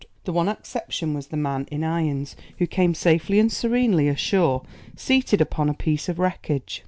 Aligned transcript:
The 0.23 0.33
one 0.33 0.49
exception 0.49 1.13
was 1.13 1.31
a 1.31 1.37
man 1.37 1.67
in 1.71 1.83
irons, 1.83 2.35
who 2.57 2.65
came 2.65 2.95
safely 2.95 3.37
and 3.39 3.51
serenely 3.51 4.07
ashore 4.07 4.63
seated 4.97 5.41
upon 5.41 5.69
a 5.69 5.75
piece 5.75 6.09
of 6.09 6.17
wreckage. 6.17 6.79